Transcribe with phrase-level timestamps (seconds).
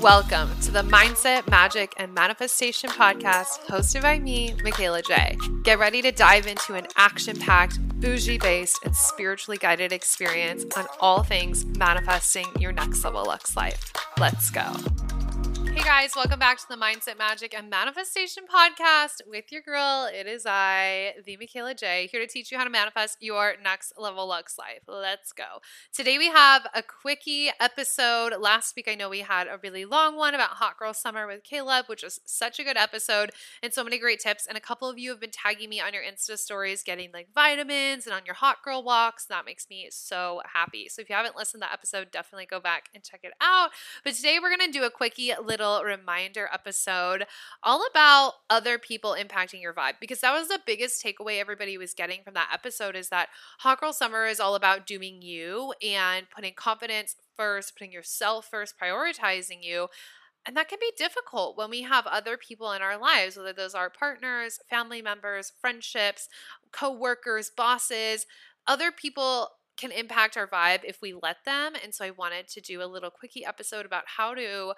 [0.00, 5.36] Welcome to the Mindset, Magic, and Manifestation podcast hosted by me, Michaela J.
[5.64, 10.86] Get ready to dive into an action packed, bougie based, and spiritually guided experience on
[11.00, 13.92] all things manifesting your next level Lux life.
[14.20, 14.72] Let's go.
[15.78, 20.10] Hey guys, welcome back to the Mindset Magic and Manifestation Podcast with your girl.
[20.12, 23.92] It is I, the Michaela J, here to teach you how to manifest your next
[23.96, 24.80] level Lux life.
[24.88, 25.44] Let's go.
[25.94, 28.32] Today we have a quickie episode.
[28.40, 31.44] Last week I know we had a really long one about Hot Girl Summer with
[31.44, 33.30] Caleb, which was such a good episode
[33.62, 34.48] and so many great tips.
[34.48, 37.28] And a couple of you have been tagging me on your Insta stories, getting like
[37.32, 39.26] vitamins and on your hot girl walks.
[39.26, 40.88] That makes me so happy.
[40.88, 43.70] So if you haven't listened to that episode, definitely go back and check it out.
[44.02, 47.26] But today we're gonna do a quickie little little reminder episode
[47.62, 51.94] all about other people impacting your vibe because that was the biggest takeaway everybody was
[51.94, 53.28] getting from that episode is that
[53.60, 58.74] Hot Girl Summer is all about doing you and putting confidence first, putting yourself first,
[58.80, 59.88] prioritizing you.
[60.46, 63.74] And that can be difficult when we have other people in our lives, whether those
[63.74, 66.28] are partners, family members, friendships,
[66.72, 68.26] co-workers, bosses,
[68.66, 71.72] other people can impact our vibe if we let them.
[71.82, 74.74] And so I wanted to do a little quickie episode about how to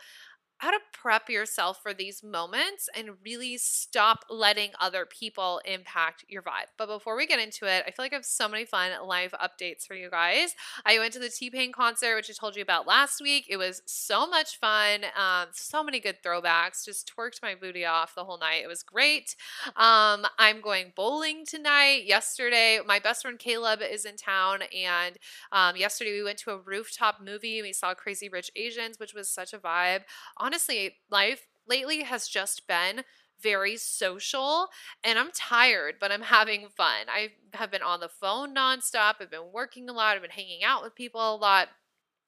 [0.60, 6.42] how to prep yourself for these moments and really stop letting other people impact your
[6.42, 6.68] vibe.
[6.76, 9.32] But before we get into it, I feel like I have so many fun live
[9.32, 10.54] updates for you guys.
[10.84, 13.46] I went to the T Pain concert, which I told you about last week.
[13.48, 15.04] It was so much fun.
[15.16, 16.84] Um, so many good throwbacks.
[16.84, 18.60] Just twerked my booty off the whole night.
[18.62, 19.36] It was great.
[19.76, 22.02] Um, I'm going bowling tonight.
[22.04, 25.16] Yesterday, my best friend Caleb is in town, and
[25.52, 27.62] um, yesterday we went to a rooftop movie.
[27.62, 30.02] We saw Crazy Rich Asians, which was such a vibe.
[30.50, 33.04] Honestly, life lately has just been
[33.40, 34.66] very social
[35.04, 37.06] and I'm tired, but I'm having fun.
[37.08, 39.14] I have been on the phone nonstop.
[39.20, 40.16] I've been working a lot.
[40.16, 41.68] I've been hanging out with people a lot.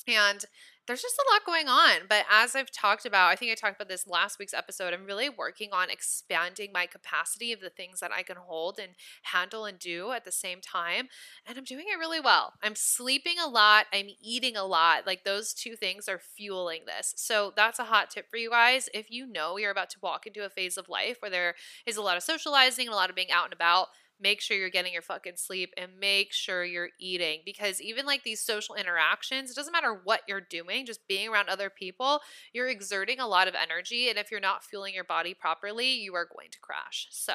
[0.06, 0.44] And
[0.86, 2.06] there's just a lot going on.
[2.08, 5.06] But as I've talked about, I think I talked about this last week's episode, I'm
[5.06, 8.92] really working on expanding my capacity of the things that I can hold and
[9.22, 11.08] handle and do at the same time.
[11.46, 12.54] And I'm doing it really well.
[12.62, 15.06] I'm sleeping a lot, I'm eating a lot.
[15.06, 17.14] Like those two things are fueling this.
[17.16, 18.88] So that's a hot tip for you guys.
[18.92, 21.54] If you know you're about to walk into a phase of life where there
[21.86, 23.88] is a lot of socializing and a lot of being out and about,
[24.22, 28.22] make sure you're getting your fucking sleep and make sure you're eating because even like
[28.22, 32.20] these social interactions, it doesn't matter what you're doing, just being around other people,
[32.52, 34.08] you're exerting a lot of energy.
[34.08, 37.08] And if you're not fueling your body properly, you are going to crash.
[37.10, 37.32] So,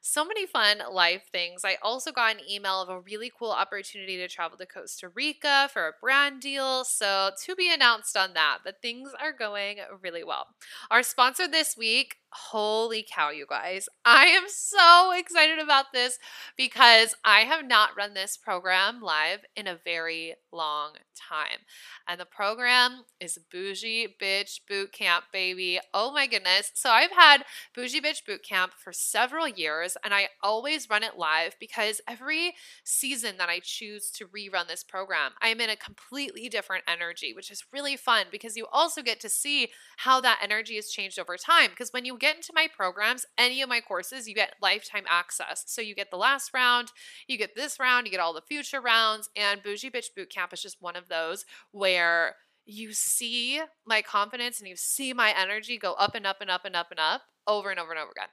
[0.00, 1.62] so many fun life things.
[1.64, 5.68] I also got an email of a really cool opportunity to travel to Costa Rica
[5.72, 6.84] for a brand deal.
[6.84, 10.46] So, to be announced on that, but things are going really well.
[10.90, 13.88] Our sponsor this week Holy cow, you guys.
[14.04, 16.18] I am so excited about this
[16.56, 21.58] because I have not run this program live in a very long time.
[22.06, 25.80] And the program is Bougie Bitch Boot Camp, baby.
[25.92, 26.70] Oh my goodness.
[26.74, 27.44] So I've had
[27.74, 32.54] Bougie Bitch Boot Camp for several years and I always run it live because every
[32.84, 37.50] season that I choose to rerun this program, I'm in a completely different energy, which
[37.50, 39.68] is really fun because you also get to see
[39.98, 41.70] how that energy has changed over time.
[41.70, 45.64] Because when you get into my programs, any of my courses, you get lifetime access.
[45.66, 46.92] So you get the last round,
[47.26, 50.62] you get this round, you get all the future rounds, and Bougie Bitch Bootcamp is
[50.62, 52.36] just one of those where
[52.66, 56.64] you see my confidence and you see my energy go up and up and up
[56.64, 58.28] and up and up over and over and over again.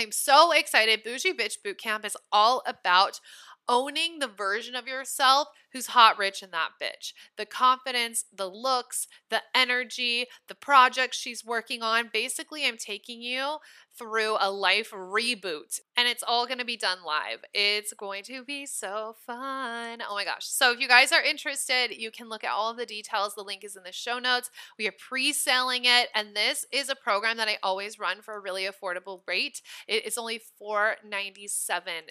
[0.00, 1.02] I'm so excited.
[1.04, 3.20] Bougie Bitch Bootcamp is all about
[3.68, 7.12] owning the version of yourself who's hot, rich, and that bitch.
[7.36, 12.10] The confidence, the looks, the energy, the projects she's working on.
[12.12, 13.56] Basically, I'm taking you
[13.98, 17.40] through a life reboot and it's all going to be done live.
[17.52, 20.02] It's going to be so fun.
[20.08, 20.46] Oh my gosh.
[20.46, 23.34] So, if you guys are interested, you can look at all of the details.
[23.34, 24.50] The link is in the show notes.
[24.78, 28.34] We are pre selling it, and this is a program that I always run for
[28.34, 29.60] a really affordable rate.
[29.86, 30.98] It's only $4.97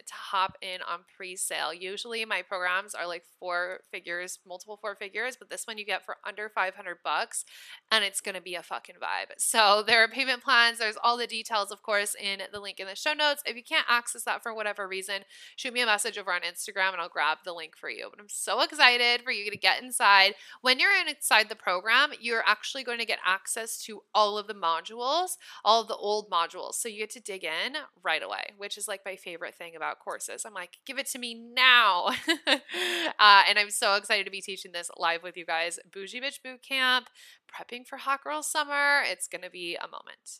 [0.05, 1.73] to hop in on pre sale.
[1.73, 5.85] Usually, my programs are like four four figures, multiple four figures, but this one you
[5.85, 7.45] get for under 500 bucks
[7.91, 9.33] and it's going to be a fucking vibe.
[9.37, 10.79] So there are payment plans.
[10.79, 13.43] There's all the details, of course, in the link in the show notes.
[13.45, 15.23] If you can't access that for whatever reason,
[15.55, 18.07] shoot me a message over on Instagram and I'll grab the link for you.
[18.09, 20.35] But I'm so excited for you to get inside.
[20.61, 24.53] When you're inside the program, you're actually going to get access to all of the
[24.53, 26.75] modules, all of the old modules.
[26.75, 27.73] So you get to dig in
[28.03, 30.45] right away, which is like my favorite thing about courses.
[30.45, 32.11] I'm like, give it to me now.
[32.47, 35.79] uh, and I'm so excited to be teaching this live with you guys.
[35.91, 37.07] Bougie Bitch Boot Camp,
[37.49, 39.01] prepping for Hot Girl Summer.
[39.05, 40.39] It's going to be a moment.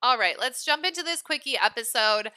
[0.00, 2.30] All right, let's jump into this quickie episode.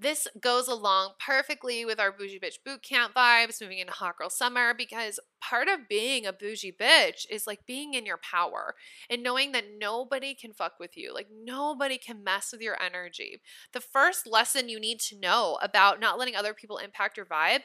[0.00, 4.30] This goes along perfectly with our bougie bitch boot camp vibes moving into hot girl
[4.30, 8.76] summer because part of being a bougie bitch is like being in your power
[9.10, 11.12] and knowing that nobody can fuck with you.
[11.12, 13.40] Like nobody can mess with your energy.
[13.72, 17.62] The first lesson you need to know about not letting other people impact your vibe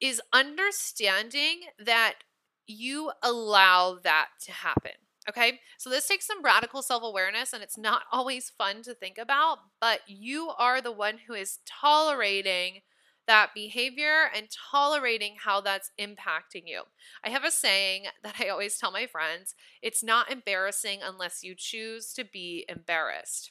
[0.00, 2.14] is understanding that
[2.66, 4.92] you allow that to happen.
[5.28, 9.18] Okay, so this takes some radical self awareness and it's not always fun to think
[9.18, 12.80] about, but you are the one who is tolerating
[13.26, 16.82] that behavior and tolerating how that's impacting you.
[17.24, 21.54] I have a saying that I always tell my friends it's not embarrassing unless you
[21.56, 23.50] choose to be embarrassed.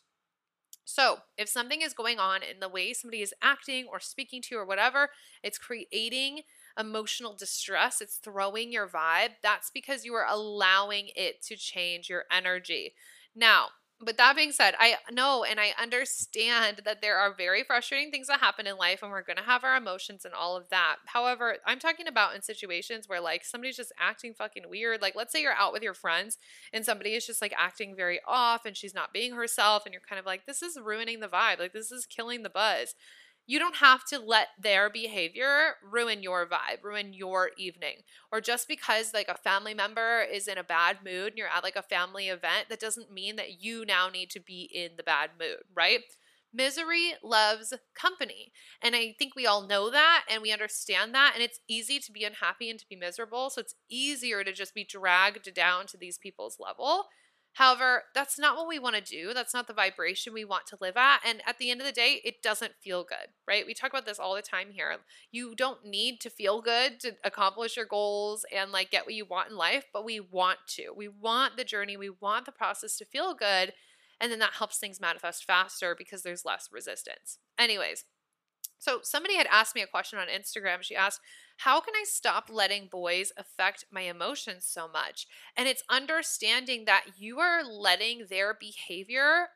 [0.86, 4.56] So, if something is going on in the way somebody is acting or speaking to
[4.56, 5.10] you or whatever,
[5.44, 6.42] it's creating
[6.80, 12.26] emotional distress, it's throwing your vibe, that's because you are allowing it to change your
[12.32, 12.94] energy.
[13.36, 13.70] Now,
[14.02, 18.28] but that being said, I know and I understand that there are very frustrating things
[18.28, 20.98] that happen in life and we're going to have our emotions and all of that.
[21.06, 25.02] However, I'm talking about in situations where like somebody's just acting fucking weird.
[25.02, 26.38] Like let's say you're out with your friends
[26.74, 30.02] and somebody is just like acting very off and she's not being herself and you're
[30.08, 31.60] kind of like this is ruining the vibe.
[31.60, 32.96] Like this is killing the buzz
[33.48, 37.98] you don't have to let their behavior ruin your vibe, ruin your evening.
[38.32, 41.64] Or just because like a family member is in a bad mood and you're at
[41.64, 45.04] like a family event, that doesn't mean that you now need to be in the
[45.04, 46.00] bad mood, right?
[46.54, 48.52] Misery loves company.
[48.82, 51.34] And I think we all know that and we understand that.
[51.36, 53.50] And it's easy to be unhappy and to be miserable.
[53.50, 57.08] So it's easier to just be dragged down to these people's level
[57.56, 59.34] However, that's not what we want to do.
[59.34, 61.22] That's not the vibration we want to live at.
[61.26, 63.66] And at the end of the day, it doesn't feel good, right?
[63.66, 64.94] We talk about this all the time here.
[65.32, 69.24] You don't need to feel good to accomplish your goals and like get what you
[69.24, 70.92] want in life, but we want to.
[70.94, 73.72] We want the journey, we want the process to feel good.
[74.20, 77.40] And then that helps things manifest faster because there's less resistance.
[77.58, 78.04] Anyways,
[78.78, 80.82] so somebody had asked me a question on Instagram.
[80.82, 81.20] She asked,
[81.58, 85.28] How can I stop letting boys affect my emotions so much?
[85.56, 89.48] And it's understanding that you are letting their behavior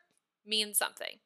[0.44, 1.18] mean something.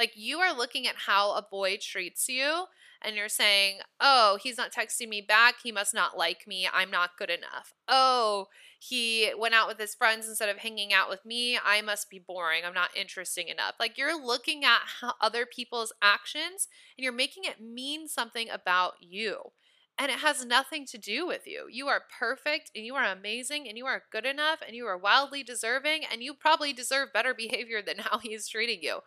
[0.00, 2.64] Like you are looking at how a boy treats you
[3.02, 5.56] and you're saying, oh, he's not texting me back.
[5.62, 6.66] He must not like me.
[6.72, 7.74] I'm not good enough.
[7.86, 8.46] Oh,
[8.78, 11.58] he went out with his friends instead of hanging out with me.
[11.62, 12.62] I must be boring.
[12.64, 13.74] I'm not interesting enough.
[13.78, 14.80] Like you're looking at
[15.20, 16.66] other people's actions
[16.96, 19.52] and you're making it mean something about you.
[19.98, 21.66] And it has nothing to do with you.
[21.70, 24.96] You are perfect and you are amazing and you are good enough and you are
[24.96, 29.00] wildly deserving and you probably deserve better behavior than how he's treating you.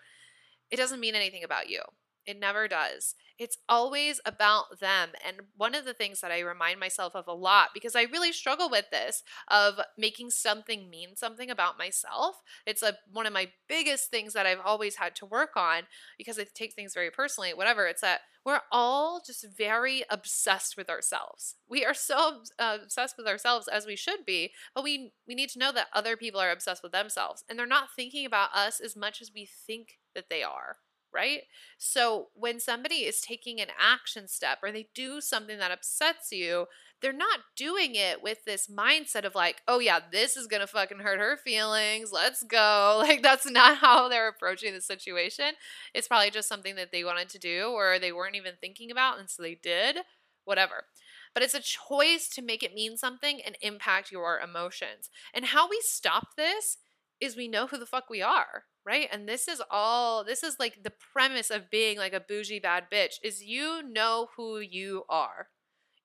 [0.73, 1.81] It doesn't mean anything about you.
[2.25, 3.13] It never does.
[3.37, 5.09] It's always about them.
[5.23, 8.31] And one of the things that I remind myself of a lot, because I really
[8.31, 12.41] struggle with this of making something mean something about myself.
[12.65, 15.83] It's a, one of my biggest things that I've always had to work on
[16.17, 17.85] because I take things very personally, whatever.
[17.85, 21.55] It's that we're all just very obsessed with ourselves.
[21.69, 25.49] We are so uh, obsessed with ourselves as we should be, but we we need
[25.49, 28.79] to know that other people are obsessed with themselves and they're not thinking about us
[28.79, 30.77] as much as we think that they are
[31.13, 31.41] right?
[31.77, 36.65] So when somebody is taking an action step or they do something that upsets you,
[37.01, 40.99] they're not doing it with this mindset of like, oh yeah, this is gonna fucking
[40.99, 42.11] hurt her feelings.
[42.11, 43.03] Let's go.
[43.03, 45.51] Like that's not how they're approaching the situation.
[45.93, 49.19] It's probably just something that they wanted to do or they weren't even thinking about
[49.19, 49.97] and so they did.
[50.45, 50.85] Whatever
[51.33, 55.09] but it's a choice to make it mean something and impact your emotions.
[55.33, 56.77] And how we stop this
[57.23, 59.07] is we know who the fuck we are right?
[59.11, 62.85] And this is all this is like the premise of being like a bougie bad
[62.91, 65.47] bitch is you know who you are.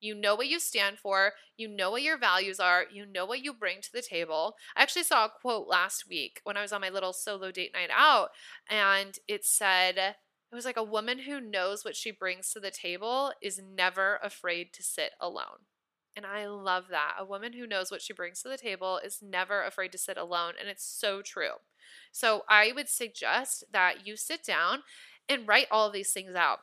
[0.01, 3.43] You know what you stand for you know what your values are you know what
[3.43, 4.55] you bring to the table.
[4.77, 7.73] I actually saw a quote last week when i was on my little solo date
[7.75, 8.29] night out
[8.71, 12.71] and it said it was like a woman who knows what she brings to the
[12.71, 15.67] table is never afraid to sit alone
[16.19, 17.15] and I love that.
[17.17, 20.19] A woman who knows what she brings to the table is never afraid to sit
[20.19, 20.55] alone.
[20.59, 21.53] And it's so true.
[22.11, 24.81] So I would suggest that you sit down
[25.29, 26.59] and write all these things out.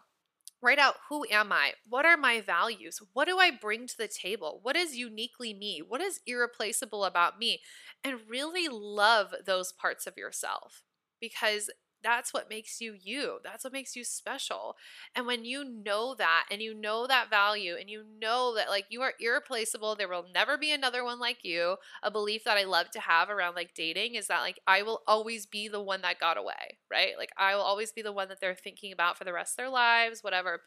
[0.62, 1.72] Write out who am I?
[1.88, 3.00] What are my values?
[3.14, 4.60] What do I bring to the table?
[4.62, 5.82] What is uniquely me?
[5.88, 7.62] What is irreplaceable about me?
[8.04, 10.84] And really love those parts of yourself
[11.22, 11.70] because
[12.06, 13.40] that's what makes you you.
[13.44, 14.76] That's what makes you special.
[15.16, 18.86] And when you know that and you know that value and you know that like
[18.90, 21.78] you are irreplaceable, there will never be another one like you.
[22.04, 25.02] A belief that I love to have around like dating is that like I will
[25.08, 27.14] always be the one that got away, right?
[27.18, 29.58] Like I will always be the one that they're thinking about for the rest of
[29.58, 30.62] their lives, whatever.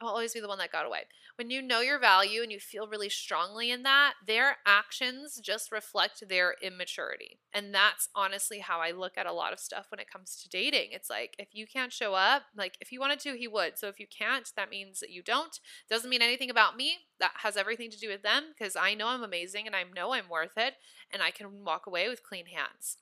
[0.00, 1.02] I'll always be the one that got away.
[1.36, 5.70] When you know your value and you feel really strongly in that, their actions just
[5.70, 7.38] reflect their immaturity.
[7.52, 10.48] And that's honestly how I look at a lot of stuff when it comes to
[10.48, 10.88] dating.
[10.92, 13.78] It's like if you can't show up, like if he wanted to, he would.
[13.78, 15.60] So if you can't, that means that you don't.
[15.90, 16.96] Doesn't mean anything about me.
[17.18, 20.14] That has everything to do with them because I know I'm amazing and I know
[20.14, 20.74] I'm worth it
[21.12, 22.96] and I can walk away with clean hands.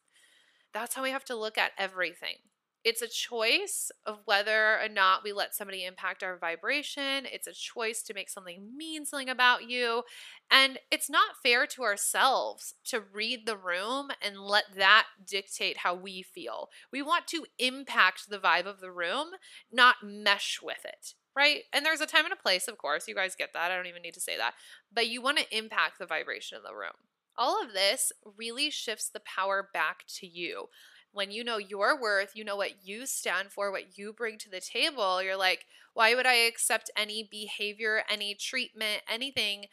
[0.74, 2.38] That's how we have to look at everything
[2.84, 7.26] it's a choice of whether or not we let somebody impact our vibration.
[7.30, 10.04] It's a choice to make something mean something about you.
[10.50, 15.94] And it's not fair to ourselves to read the room and let that dictate how
[15.94, 16.68] we feel.
[16.92, 19.28] We want to impact the vibe of the room,
[19.72, 21.14] not mesh with it.
[21.36, 21.64] Right.
[21.72, 23.06] And there's a time and a place, of course.
[23.06, 23.70] You guys get that.
[23.70, 24.54] I don't even need to say that.
[24.92, 26.90] But you want to impact the vibration of the room.
[27.36, 30.68] All of this really shifts the power back to you
[31.12, 34.50] when you know your worth, you know what you stand for, what you bring to
[34.50, 39.66] the table, you're like, why would I accept any behavior, any treatment, anything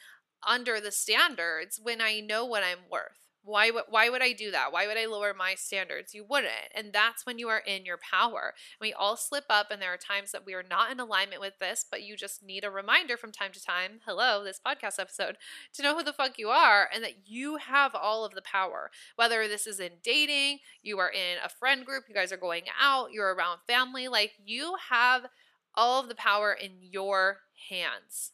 [0.48, 3.25] under the standards when I know what I'm worth?
[3.46, 4.74] Why would why would I do that?
[4.74, 6.16] Why would I lower my standards?
[6.16, 6.74] You wouldn't.
[6.74, 8.56] And that's when you are in your power.
[8.82, 11.60] We all slip up and there are times that we are not in alignment with
[11.60, 15.38] this, but you just need a reminder from time to time, hello, this podcast episode,
[15.74, 18.90] to know who the fuck you are and that you have all of the power.
[19.16, 22.64] Whether this is in dating, you are in a friend group, you guys are going
[22.82, 25.28] out, you're around family, like you have
[25.75, 28.32] all of the power in your hands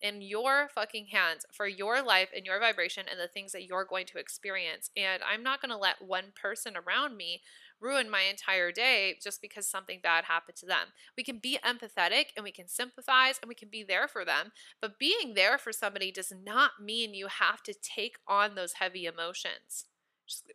[0.00, 3.84] in your fucking hands for your life and your vibration and the things that you're
[3.84, 4.90] going to experience.
[4.96, 7.42] And I'm not going to let one person around me
[7.80, 10.88] ruin my entire day just because something bad happened to them.
[11.16, 14.52] We can be empathetic and we can sympathize and we can be there for them,
[14.80, 19.04] but being there for somebody does not mean you have to take on those heavy
[19.04, 19.86] emotions.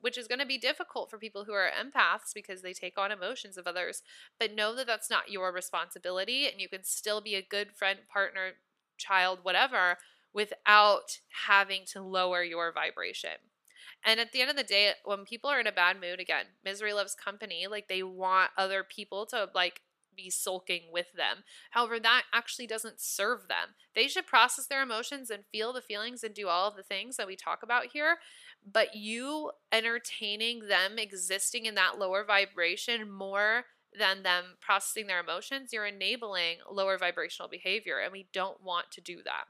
[0.02, 3.12] Which is going to be difficult for people who are empaths because they take on
[3.12, 4.04] emotions of others.
[4.40, 7.98] But know that that's not your responsibility, and you can still be a good friend,
[8.08, 8.52] partner,
[8.98, 9.98] child, whatever,
[10.34, 13.32] without having to lower your vibration.
[14.06, 16.46] And at the end of the day, when people are in a bad mood, again,
[16.64, 17.68] misery loves company.
[17.70, 19.82] Like they want other people to like
[20.16, 21.44] be sulking with them.
[21.72, 23.76] However, that actually doesn't serve them.
[23.96, 27.18] They should process their emotions and feel the feelings and do all of the things
[27.18, 28.18] that we talk about here.
[28.70, 33.66] But you entertaining them existing in that lower vibration more
[33.98, 38.00] than them processing their emotions, you're enabling lower vibrational behavior.
[38.00, 39.46] And we don't want to do that.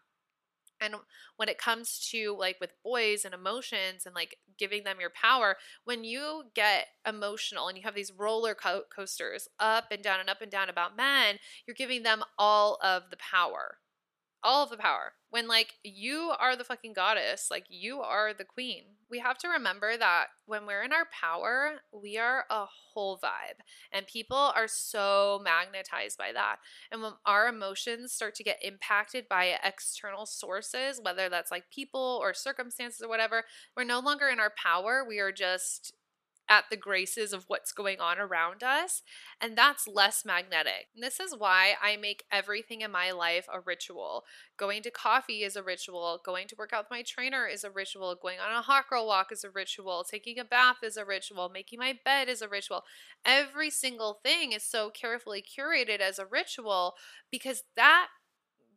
[0.81, 0.95] And
[1.37, 5.55] when it comes to like with boys and emotions and like giving them your power,
[5.85, 10.29] when you get emotional and you have these roller co- coasters up and down and
[10.29, 13.77] up and down about men, you're giving them all of the power
[14.43, 15.13] all of the power.
[15.29, 18.83] When like you are the fucking goddess, like you are the queen.
[19.09, 23.61] We have to remember that when we're in our power, we are a whole vibe.
[23.91, 26.57] And people are so magnetized by that.
[26.91, 32.19] And when our emotions start to get impacted by external sources, whether that's like people
[32.21, 33.43] or circumstances or whatever,
[33.75, 35.03] we're no longer in our power.
[35.07, 35.93] We are just
[36.49, 39.01] at the graces of what's going on around us,
[39.39, 40.87] and that's less magnetic.
[40.93, 44.25] And this is why I make everything in my life a ritual.
[44.57, 47.71] Going to coffee is a ritual, going to work out with my trainer is a
[47.71, 51.05] ritual, going on a hot girl walk is a ritual, taking a bath is a
[51.05, 52.83] ritual, making my bed is a ritual.
[53.25, 56.95] Every single thing is so carefully curated as a ritual
[57.31, 58.07] because that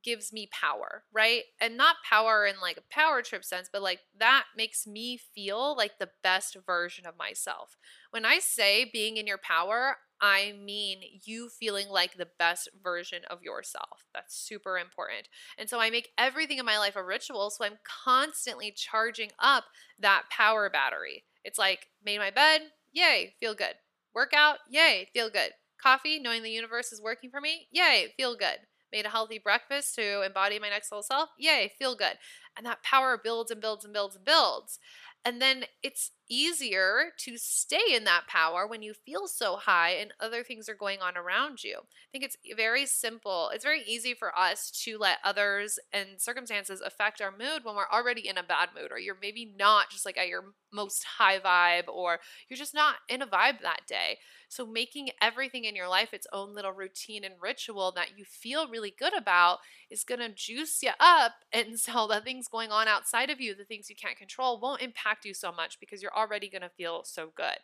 [0.07, 1.43] gives me power, right?
[1.61, 5.77] And not power in like a power trip sense, but like that makes me feel
[5.77, 7.77] like the best version of myself.
[8.13, 13.23] When I say being in your power, I mean you feeling like the best version
[13.29, 14.07] of yourself.
[14.15, 15.29] That's super important.
[15.59, 17.51] And so I make everything in my life a ritual.
[17.51, 19.65] So I'm constantly charging up
[19.99, 21.25] that power battery.
[21.45, 23.75] It's like, made my bed, yay, feel good.
[24.15, 25.51] Workout, yay, feel good.
[25.83, 28.61] Coffee, knowing the universe is working for me, yay, feel good
[28.93, 32.19] made a healthy breakfast to embody my next level self, yay, feel good.
[32.57, 34.79] And that power builds and builds and builds and builds.
[35.25, 40.13] And then it's easier to stay in that power when you feel so high and
[40.21, 41.77] other things are going on around you.
[41.79, 43.51] I think it's very simple.
[43.53, 47.89] It's very easy for us to let others and circumstances affect our mood when we're
[47.93, 51.39] already in a bad mood or you're maybe not just like at your most high
[51.39, 52.19] vibe or
[52.49, 54.19] you're just not in a vibe that day.
[54.49, 58.69] So, making everything in your life its own little routine and ritual that you feel
[58.69, 59.59] really good about
[59.91, 61.33] is going to juice you up.
[61.53, 64.83] And so, the things going on outside of you, the things you can't control, won't
[64.83, 67.59] impact you so much because you're already going to feel so good.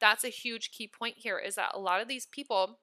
[0.00, 2.78] That's a huge key point here is that a lot of these people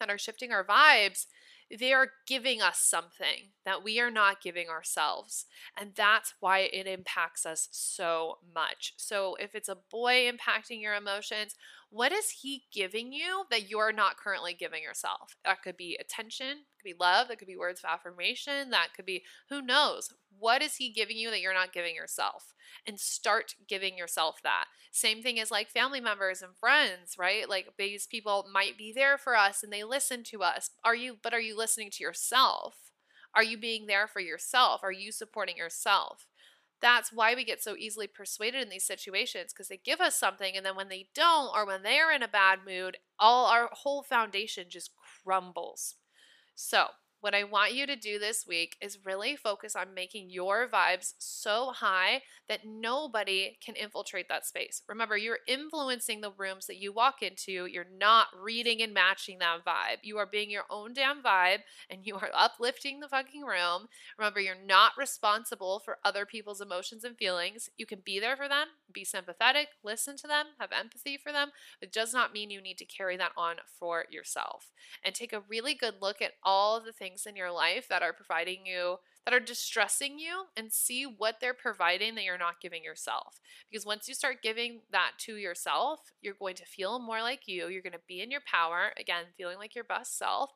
[0.00, 1.26] that are shifting our vibes
[1.70, 5.46] they are giving us something that we are not giving ourselves.
[5.78, 8.94] And that's why it impacts us so much.
[8.96, 11.54] So, if it's a boy impacting your emotions,
[11.90, 15.36] what is he giving you that you're not currently giving yourself?
[15.44, 19.06] That could be attention, could be love, that could be words of affirmation, that could
[19.06, 20.12] be who knows.
[20.38, 22.54] What is he giving you that you're not giving yourself?
[22.86, 24.66] And start giving yourself that.
[24.90, 27.48] Same thing as like family members and friends, right?
[27.48, 30.70] Like these people might be there for us and they listen to us.
[30.84, 32.74] Are you but are you listening to yourself?
[33.34, 34.80] Are you being there for yourself?
[34.82, 36.26] Are you supporting yourself?
[36.80, 40.54] That's why we get so easily persuaded in these situations because they give us something
[40.54, 44.02] and then when they don't or when they're in a bad mood, all our whole
[44.02, 44.90] foundation just
[45.24, 45.96] crumbles.
[46.54, 46.86] So,
[47.20, 51.14] what I want you to do this week is really focus on making your vibes
[51.16, 52.20] so high
[52.50, 54.82] that nobody can infiltrate that space.
[54.90, 57.64] Remember, you're influencing the rooms that you walk into.
[57.64, 60.00] You're not reading and matching that vibe.
[60.02, 63.86] You are being your own damn vibe and you are uplifting the fucking room.
[64.18, 67.70] Remember, you're not responsible for other people's emotions and feelings.
[67.78, 71.50] You can be there for them, be sympathetic, listen to them, have empathy for them.
[71.80, 74.72] It does not mean you need to carry that on for yourself.
[75.04, 78.02] And take a really good look at all of the things in your life that
[78.02, 82.60] are providing you that are distressing you and see what they're providing that you're not
[82.60, 83.40] giving yourself.
[83.70, 87.68] Because once you start giving that to yourself, you're going to feel more like you.
[87.68, 90.50] You're going to be in your power, again, feeling like your best self.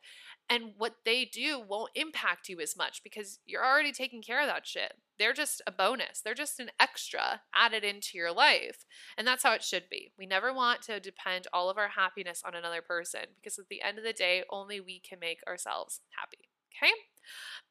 [0.51, 4.47] And what they do won't impact you as much because you're already taking care of
[4.47, 4.95] that shit.
[5.19, 8.85] They're just a bonus, they're just an extra added into your life.
[9.17, 10.13] And that's how it should be.
[10.17, 13.83] We never want to depend all of our happiness on another person because at the
[13.83, 16.48] end of the day, only we can make ourselves happy.
[16.79, 16.93] Okay?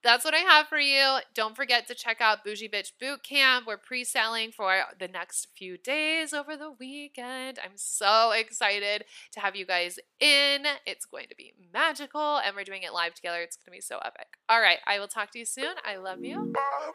[0.04, 1.18] That's what I have for you.
[1.34, 3.66] Don't forget to check out Bougie Bitch Boot Camp.
[3.66, 7.58] We're pre selling for the next few days over the weekend.
[7.64, 10.66] I'm so excited to have you guys in.
[10.86, 13.42] It's going to be magical, and we're doing it live together.
[13.42, 14.28] It's going to be so epic.
[14.48, 15.74] All right, I will talk to you soon.
[15.84, 16.54] I love you.
[16.54, 16.92] Bye.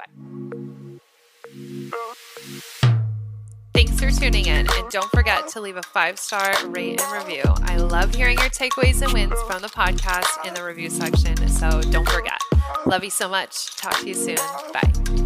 [4.02, 7.44] For tuning in, and don't forget to leave a five star rate and review.
[7.62, 11.80] I love hearing your takeaways and wins from the podcast in the review section, so
[11.82, 12.40] don't forget.
[12.84, 13.76] Love you so much.
[13.76, 14.38] Talk to you soon.
[14.72, 15.21] Bye.